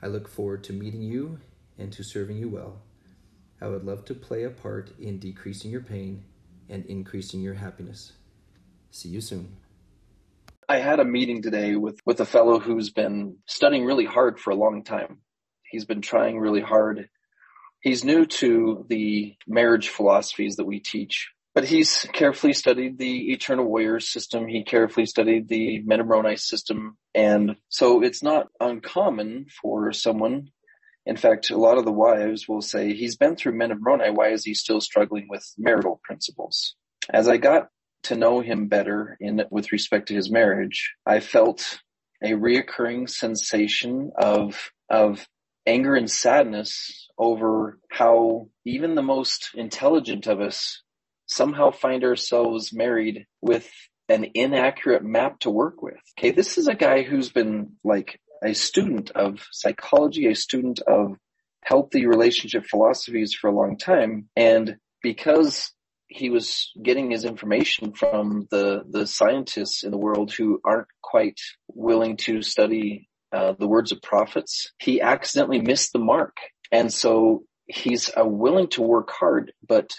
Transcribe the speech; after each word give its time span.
I 0.00 0.06
look 0.06 0.28
forward 0.28 0.64
to 0.64 0.72
meeting 0.72 1.02
you 1.02 1.40
and 1.76 1.92
to 1.92 2.04
serving 2.04 2.38
you 2.38 2.48
well. 2.48 2.80
I 3.60 3.66
would 3.66 3.84
love 3.84 4.04
to 4.06 4.14
play 4.14 4.44
a 4.44 4.50
part 4.50 4.92
in 4.98 5.18
decreasing 5.18 5.70
your 5.70 5.80
pain 5.80 6.24
and 6.68 6.86
increasing 6.86 7.40
your 7.40 7.54
happiness. 7.54 8.12
See 8.90 9.08
you 9.08 9.20
soon. 9.20 9.56
I 10.68 10.78
had 10.78 11.00
a 11.00 11.04
meeting 11.04 11.42
today 11.42 11.76
with, 11.76 11.98
with 12.04 12.20
a 12.20 12.26
fellow 12.26 12.60
who's 12.60 12.90
been 12.90 13.38
studying 13.46 13.84
really 13.84 14.04
hard 14.04 14.38
for 14.38 14.50
a 14.50 14.56
long 14.56 14.84
time. 14.84 15.18
He's 15.64 15.84
been 15.84 16.02
trying 16.02 16.38
really 16.38 16.60
hard. 16.60 17.08
He's 17.80 18.04
new 18.04 18.26
to 18.26 18.84
the 18.88 19.34
marriage 19.46 19.88
philosophies 19.88 20.56
that 20.56 20.66
we 20.66 20.80
teach, 20.80 21.30
but 21.58 21.66
he's 21.66 22.06
carefully 22.12 22.52
studied 22.52 22.98
the 22.98 23.32
Eternal 23.32 23.64
Warriors 23.64 24.08
system. 24.08 24.46
He 24.46 24.62
carefully 24.62 25.06
studied 25.06 25.48
the 25.48 25.82
Men 25.82 26.36
system. 26.36 26.96
And 27.16 27.56
so 27.68 28.00
it's 28.00 28.22
not 28.22 28.46
uncommon 28.60 29.46
for 29.60 29.92
someone. 29.92 30.50
In 31.04 31.16
fact, 31.16 31.50
a 31.50 31.56
lot 31.56 31.76
of 31.76 31.84
the 31.84 31.90
wives 31.90 32.46
will 32.46 32.62
say, 32.62 32.92
he's 32.92 33.16
been 33.16 33.34
through 33.34 33.58
Men. 33.58 33.76
Why 33.82 34.28
is 34.28 34.44
he 34.44 34.54
still 34.54 34.80
struggling 34.80 35.26
with 35.28 35.52
marital 35.58 36.00
principles? 36.04 36.76
As 37.12 37.26
I 37.26 37.38
got 37.38 37.70
to 38.04 38.14
know 38.14 38.38
him 38.38 38.68
better 38.68 39.16
in 39.18 39.42
with 39.50 39.72
respect 39.72 40.06
to 40.08 40.14
his 40.14 40.30
marriage, 40.30 40.94
I 41.04 41.18
felt 41.18 41.80
a 42.22 42.34
reoccurring 42.34 43.10
sensation 43.10 44.12
of, 44.16 44.70
of 44.88 45.26
anger 45.66 45.96
and 45.96 46.08
sadness 46.08 47.08
over 47.18 47.80
how 47.90 48.46
even 48.64 48.94
the 48.94 49.02
most 49.02 49.50
intelligent 49.56 50.28
of 50.28 50.40
us 50.40 50.84
somehow 51.28 51.70
find 51.70 52.02
ourselves 52.02 52.72
married 52.72 53.26
with 53.40 53.70
an 54.08 54.26
inaccurate 54.34 55.04
map 55.04 55.38
to 55.40 55.50
work 55.50 55.82
with. 55.82 56.00
Okay. 56.18 56.30
This 56.30 56.58
is 56.58 56.66
a 56.66 56.74
guy 56.74 57.02
who's 57.02 57.30
been 57.30 57.72
like 57.84 58.20
a 58.42 58.54
student 58.54 59.10
of 59.10 59.46
psychology, 59.52 60.26
a 60.26 60.34
student 60.34 60.80
of 60.80 61.16
healthy 61.62 62.06
relationship 62.06 62.64
philosophies 62.64 63.34
for 63.34 63.48
a 63.48 63.54
long 63.54 63.76
time. 63.76 64.28
And 64.34 64.76
because 65.02 65.70
he 66.08 66.30
was 66.30 66.72
getting 66.82 67.10
his 67.10 67.24
information 67.24 67.92
from 67.92 68.48
the, 68.50 68.84
the 68.88 69.06
scientists 69.06 69.84
in 69.84 69.90
the 69.90 69.98
world 69.98 70.32
who 70.32 70.60
aren't 70.64 70.88
quite 71.02 71.38
willing 71.68 72.16
to 72.16 72.40
study 72.40 73.08
uh, 73.30 73.52
the 73.58 73.68
words 73.68 73.92
of 73.92 74.00
prophets, 74.00 74.72
he 74.78 75.02
accidentally 75.02 75.60
missed 75.60 75.92
the 75.92 75.98
mark. 75.98 76.38
And 76.72 76.90
so 76.90 77.44
he's 77.66 78.10
uh, 78.18 78.24
willing 78.24 78.68
to 78.68 78.82
work 78.82 79.10
hard, 79.10 79.52
but 79.66 79.90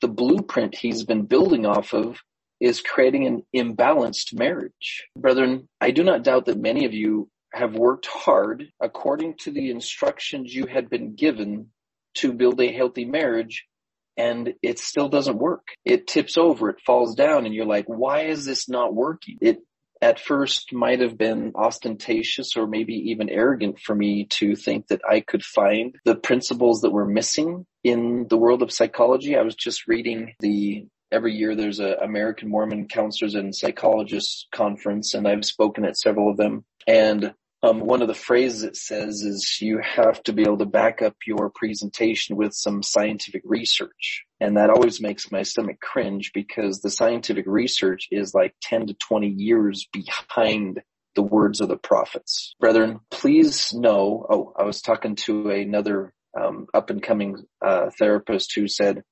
the 0.00 0.08
blueprint 0.08 0.76
he's 0.76 1.04
been 1.04 1.26
building 1.26 1.66
off 1.66 1.92
of 1.92 2.18
is 2.60 2.80
creating 2.80 3.26
an 3.26 3.42
imbalanced 3.54 4.34
marriage. 4.34 5.06
Brethren, 5.16 5.68
I 5.80 5.90
do 5.90 6.02
not 6.02 6.24
doubt 6.24 6.46
that 6.46 6.58
many 6.58 6.84
of 6.84 6.92
you 6.92 7.28
have 7.52 7.74
worked 7.74 8.06
hard 8.06 8.64
according 8.80 9.34
to 9.38 9.50
the 9.50 9.70
instructions 9.70 10.54
you 10.54 10.66
had 10.66 10.90
been 10.90 11.14
given 11.14 11.68
to 12.14 12.32
build 12.32 12.60
a 12.60 12.72
healthy 12.72 13.04
marriage 13.04 13.66
and 14.16 14.54
it 14.62 14.80
still 14.80 15.08
doesn't 15.08 15.38
work. 15.38 15.68
It 15.84 16.08
tips 16.08 16.36
over, 16.36 16.70
it 16.70 16.80
falls 16.84 17.14
down 17.14 17.46
and 17.46 17.54
you're 17.54 17.64
like, 17.64 17.86
why 17.86 18.22
is 18.22 18.44
this 18.44 18.68
not 18.68 18.94
working? 18.94 19.38
It 19.40 19.58
at 20.00 20.20
first 20.20 20.72
might 20.72 21.00
have 21.00 21.18
been 21.18 21.52
ostentatious 21.54 22.56
or 22.56 22.66
maybe 22.66 22.94
even 23.10 23.28
arrogant 23.28 23.78
for 23.80 23.94
me 23.94 24.26
to 24.26 24.54
think 24.54 24.88
that 24.88 25.00
I 25.08 25.20
could 25.20 25.44
find 25.44 25.96
the 26.04 26.14
principles 26.14 26.80
that 26.82 26.90
were 26.90 27.06
missing 27.06 27.66
in 27.84 28.26
the 28.28 28.36
world 28.36 28.62
of 28.62 28.72
psychology. 28.72 29.36
I 29.36 29.42
was 29.42 29.54
just 29.54 29.88
reading 29.88 30.34
the 30.40 30.86
every 31.10 31.34
year 31.34 31.54
there's 31.54 31.80
a 31.80 31.94
American 31.94 32.48
Mormon 32.50 32.86
counselors 32.86 33.34
and 33.34 33.54
psychologists 33.54 34.46
conference 34.52 35.14
and 35.14 35.26
I've 35.26 35.44
spoken 35.44 35.84
at 35.84 35.96
several 35.96 36.30
of 36.30 36.36
them 36.36 36.64
and 36.86 37.32
um, 37.62 37.80
one 37.80 38.02
of 38.02 38.08
the 38.08 38.14
phrases 38.14 38.62
it 38.62 38.76
says 38.76 39.22
is 39.22 39.58
you 39.60 39.80
have 39.82 40.22
to 40.24 40.32
be 40.32 40.42
able 40.42 40.58
to 40.58 40.66
back 40.66 41.02
up 41.02 41.16
your 41.26 41.50
presentation 41.50 42.36
with 42.36 42.54
some 42.54 42.82
scientific 42.82 43.42
research. 43.44 44.24
And 44.40 44.56
that 44.56 44.70
always 44.70 45.00
makes 45.00 45.32
my 45.32 45.42
stomach 45.42 45.80
cringe 45.80 46.30
because 46.32 46.80
the 46.80 46.90
scientific 46.90 47.46
research 47.48 48.06
is 48.12 48.32
like 48.32 48.54
10 48.62 48.88
to 48.88 48.94
20 48.94 49.28
years 49.28 49.88
behind 49.92 50.82
the 51.16 51.22
words 51.22 51.60
of 51.60 51.68
the 51.68 51.76
prophets. 51.76 52.54
Brethren, 52.60 53.00
please 53.10 53.74
know, 53.74 54.24
oh, 54.30 54.52
I 54.56 54.62
was 54.62 54.80
talking 54.80 55.16
to 55.16 55.50
another 55.50 56.12
um, 56.40 56.68
up 56.72 56.90
and 56.90 57.02
coming 57.02 57.44
uh, 57.60 57.90
therapist 57.98 58.54
who 58.54 58.68
said, 58.68 59.02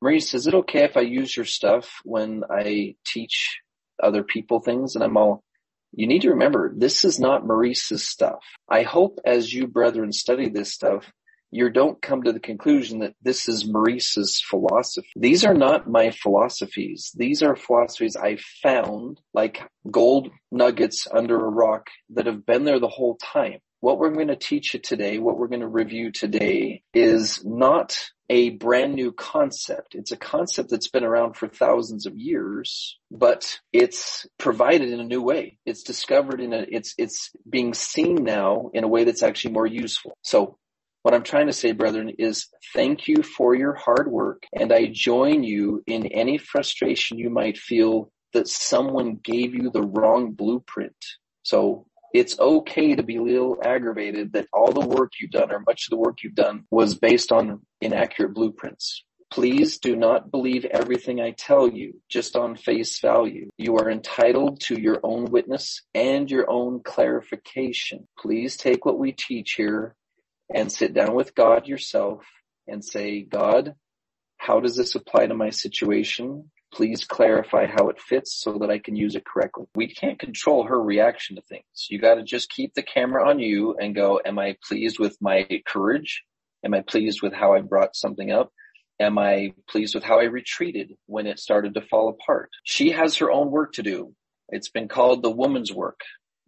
Maurice, 0.00 0.34
is 0.34 0.48
it 0.48 0.54
okay 0.54 0.82
if 0.82 0.96
I 0.96 1.02
use 1.02 1.36
your 1.36 1.46
stuff 1.46 2.00
when 2.02 2.42
I 2.50 2.96
teach 3.06 3.60
other 4.02 4.24
people 4.24 4.58
things? 4.58 4.96
And 4.96 5.04
I'm 5.04 5.16
all, 5.16 5.44
you 5.92 6.06
need 6.06 6.22
to 6.22 6.30
remember 6.30 6.72
this 6.76 7.04
is 7.04 7.20
not 7.20 7.46
Maurice's 7.46 8.06
stuff. 8.08 8.42
I 8.68 8.82
hope 8.82 9.18
as 9.24 9.52
you 9.52 9.66
brethren 9.66 10.12
study 10.12 10.48
this 10.48 10.72
stuff, 10.72 11.12
you 11.50 11.68
don't 11.68 12.00
come 12.00 12.22
to 12.22 12.32
the 12.32 12.40
conclusion 12.40 13.00
that 13.00 13.14
this 13.20 13.46
is 13.46 13.68
Maurice's 13.68 14.42
philosophy. 14.48 15.08
These 15.16 15.44
are 15.44 15.54
not 15.54 15.88
my 15.88 16.10
philosophies. 16.10 17.12
These 17.14 17.42
are 17.42 17.56
philosophies 17.56 18.16
I 18.16 18.38
found 18.62 19.20
like 19.34 19.62
gold 19.90 20.30
nuggets 20.50 21.06
under 21.12 21.36
a 21.36 21.50
rock 21.50 21.88
that 22.14 22.26
have 22.26 22.46
been 22.46 22.64
there 22.64 22.80
the 22.80 22.88
whole 22.88 23.18
time. 23.22 23.58
What 23.82 23.98
we're 23.98 24.10
going 24.10 24.28
to 24.28 24.36
teach 24.36 24.74
you 24.74 24.80
today, 24.80 25.18
what 25.18 25.36
we're 25.36 25.48
going 25.48 25.58
to 25.58 25.66
review 25.66 26.12
today 26.12 26.84
is 26.94 27.44
not 27.44 27.98
a 28.30 28.50
brand 28.50 28.94
new 28.94 29.10
concept. 29.10 29.96
It's 29.96 30.12
a 30.12 30.16
concept 30.16 30.70
that's 30.70 30.86
been 30.86 31.02
around 31.02 31.34
for 31.34 31.48
thousands 31.48 32.06
of 32.06 32.16
years, 32.16 32.96
but 33.10 33.58
it's 33.72 34.24
provided 34.38 34.90
in 34.90 35.00
a 35.00 35.04
new 35.04 35.20
way. 35.20 35.58
It's 35.66 35.82
discovered 35.82 36.40
in 36.40 36.52
a, 36.52 36.64
it's, 36.70 36.94
it's 36.96 37.32
being 37.50 37.74
seen 37.74 38.22
now 38.22 38.70
in 38.72 38.84
a 38.84 38.88
way 38.88 39.02
that's 39.02 39.24
actually 39.24 39.54
more 39.54 39.66
useful. 39.66 40.16
So 40.22 40.58
what 41.02 41.12
I'm 41.12 41.24
trying 41.24 41.48
to 41.48 41.52
say, 41.52 41.72
brethren, 41.72 42.12
is 42.20 42.46
thank 42.74 43.08
you 43.08 43.24
for 43.24 43.56
your 43.56 43.74
hard 43.74 44.08
work 44.08 44.44
and 44.56 44.72
I 44.72 44.90
join 44.92 45.42
you 45.42 45.82
in 45.88 46.06
any 46.06 46.38
frustration 46.38 47.18
you 47.18 47.30
might 47.30 47.58
feel 47.58 48.12
that 48.32 48.46
someone 48.46 49.18
gave 49.20 49.56
you 49.56 49.72
the 49.72 49.82
wrong 49.82 50.34
blueprint. 50.34 50.94
So 51.42 51.88
it's 52.12 52.38
okay 52.38 52.94
to 52.94 53.02
be 53.02 53.16
a 53.16 53.22
little 53.22 53.58
aggravated 53.62 54.32
that 54.32 54.48
all 54.52 54.72
the 54.72 54.86
work 54.86 55.12
you've 55.20 55.30
done 55.30 55.50
or 55.50 55.60
much 55.60 55.86
of 55.86 55.90
the 55.90 55.96
work 55.96 56.18
you've 56.22 56.34
done 56.34 56.64
was 56.70 56.94
based 56.94 57.32
on 57.32 57.60
inaccurate 57.80 58.34
blueprints. 58.34 59.04
Please 59.30 59.78
do 59.78 59.96
not 59.96 60.30
believe 60.30 60.66
everything 60.66 61.18
I 61.18 61.30
tell 61.30 61.66
you 61.66 62.02
just 62.10 62.36
on 62.36 62.54
face 62.54 63.00
value. 63.00 63.48
You 63.56 63.76
are 63.76 63.90
entitled 63.90 64.60
to 64.62 64.78
your 64.78 65.00
own 65.02 65.24
witness 65.24 65.82
and 65.94 66.30
your 66.30 66.50
own 66.50 66.82
clarification. 66.84 68.06
Please 68.18 68.58
take 68.58 68.84
what 68.84 68.98
we 68.98 69.12
teach 69.12 69.54
here 69.54 69.96
and 70.54 70.70
sit 70.70 70.92
down 70.92 71.14
with 71.14 71.34
God 71.34 71.66
yourself 71.66 72.26
and 72.68 72.84
say, 72.84 73.22
God, 73.22 73.74
how 74.36 74.60
does 74.60 74.76
this 74.76 74.94
apply 74.96 75.28
to 75.28 75.34
my 75.34 75.48
situation? 75.48 76.50
Please 76.72 77.04
clarify 77.04 77.66
how 77.66 77.88
it 77.88 78.00
fits 78.00 78.34
so 78.34 78.58
that 78.58 78.70
I 78.70 78.78
can 78.78 78.96
use 78.96 79.14
it 79.14 79.24
correctly. 79.24 79.66
We 79.74 79.88
can't 79.88 80.18
control 80.18 80.64
her 80.64 80.82
reaction 80.82 81.36
to 81.36 81.42
things. 81.42 81.86
You 81.90 81.98
got 81.98 82.14
to 82.14 82.22
just 82.22 82.50
keep 82.50 82.74
the 82.74 82.82
camera 82.82 83.28
on 83.28 83.38
you 83.38 83.76
and 83.78 83.94
go, 83.94 84.20
am 84.24 84.38
I 84.38 84.56
pleased 84.66 84.98
with 84.98 85.16
my 85.20 85.46
courage? 85.66 86.22
Am 86.64 86.74
I 86.74 86.80
pleased 86.80 87.22
with 87.22 87.32
how 87.32 87.54
I 87.54 87.60
brought 87.60 87.94
something 87.96 88.30
up? 88.30 88.50
Am 89.00 89.18
I 89.18 89.52
pleased 89.68 89.94
with 89.94 90.04
how 90.04 90.20
I 90.20 90.24
retreated 90.24 90.96
when 91.06 91.26
it 91.26 91.38
started 91.38 91.74
to 91.74 91.82
fall 91.82 92.08
apart? 92.08 92.50
She 92.64 92.90
has 92.92 93.16
her 93.16 93.30
own 93.30 93.50
work 93.50 93.74
to 93.74 93.82
do. 93.82 94.14
It's 94.48 94.70
been 94.70 94.88
called 94.88 95.22
the 95.22 95.30
woman's 95.30 95.72
work 95.72 96.00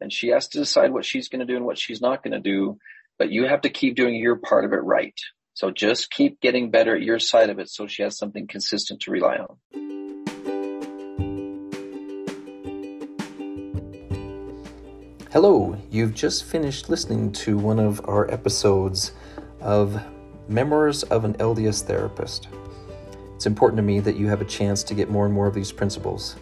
and 0.00 0.12
she 0.12 0.28
has 0.28 0.48
to 0.48 0.58
decide 0.58 0.92
what 0.92 1.04
she's 1.04 1.28
going 1.28 1.40
to 1.40 1.46
do 1.46 1.56
and 1.56 1.64
what 1.64 1.78
she's 1.78 2.00
not 2.00 2.22
going 2.22 2.32
to 2.32 2.40
do, 2.40 2.78
but 3.18 3.30
you 3.30 3.46
have 3.46 3.62
to 3.62 3.70
keep 3.70 3.96
doing 3.96 4.16
your 4.16 4.36
part 4.36 4.64
of 4.64 4.72
it 4.72 4.82
right. 4.82 5.14
So 5.54 5.70
just 5.70 6.10
keep 6.10 6.40
getting 6.40 6.70
better 6.70 6.96
at 6.96 7.02
your 7.02 7.18
side 7.18 7.50
of 7.50 7.58
it 7.58 7.68
so 7.68 7.86
she 7.86 8.02
has 8.02 8.18
something 8.18 8.46
consistent 8.46 9.00
to 9.02 9.10
rely 9.10 9.36
on. 9.36 10.01
Hello, 15.32 15.74
you've 15.90 16.12
just 16.12 16.44
finished 16.44 16.90
listening 16.90 17.32
to 17.32 17.56
one 17.56 17.78
of 17.78 18.02
our 18.04 18.30
episodes 18.30 19.12
of 19.62 19.98
Memoirs 20.46 21.04
of 21.04 21.24
an 21.24 21.32
LDS 21.38 21.84
Therapist. 21.84 22.48
It's 23.34 23.46
important 23.46 23.78
to 23.78 23.82
me 23.82 23.98
that 24.00 24.16
you 24.16 24.28
have 24.28 24.42
a 24.42 24.44
chance 24.44 24.82
to 24.82 24.94
get 24.94 25.08
more 25.08 25.24
and 25.24 25.32
more 25.32 25.46
of 25.46 25.54
these 25.54 25.72
principles. 25.72 26.36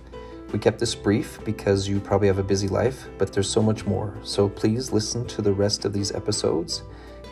We 0.52 0.58
kept 0.58 0.81
this 0.81 0.96
brief 0.96 1.38
because 1.44 1.88
you 1.88 2.00
probably 2.00 2.26
have 2.26 2.40
a 2.40 2.42
busy 2.42 2.66
life, 2.66 3.06
but 3.16 3.32
there's 3.32 3.48
so 3.48 3.62
much 3.62 3.87
more. 3.87 4.12
So 4.25 4.48
please 4.48 4.90
listen 4.90 5.25
to 5.28 5.40
the 5.40 5.52
rest 5.52 5.84
of 5.84 5.92
these 5.92 6.10
episodes 6.10 6.82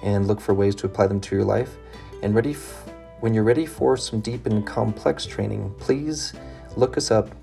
and 0.04 0.28
look 0.28 0.40
for 0.40 0.54
ways 0.54 0.76
to 0.76 0.86
apply 0.86 1.08
them 1.08 1.20
to 1.22 1.34
your 1.34 1.44
life. 1.44 1.76
And 2.22 2.36
ready 2.36 2.52
f- 2.52 2.88
when 3.18 3.34
you're 3.34 3.42
ready 3.42 3.66
for 3.66 3.96
some 3.96 4.20
deep 4.20 4.46
and 4.46 4.64
complex 4.64 5.26
training, 5.26 5.74
please 5.80 6.34
look 6.76 6.96
us 6.96 7.10
up 7.10 7.34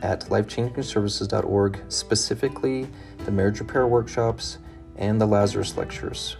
at 0.00 0.22
lifechangingservices.org, 0.30 1.80
specifically 1.88 2.88
the 3.28 3.32
marriage 3.32 3.60
repair 3.60 3.86
workshops 3.86 4.56
and 4.96 5.20
the 5.20 5.26
Lazarus 5.26 5.76
lectures. 5.76 6.38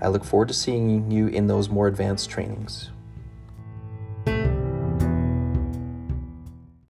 I 0.00 0.06
look 0.06 0.22
forward 0.22 0.46
to 0.46 0.54
seeing 0.54 1.10
you 1.10 1.26
in 1.26 1.48
those 1.48 1.68
more 1.68 1.88
advanced 1.88 2.30
trainings. 2.30 2.90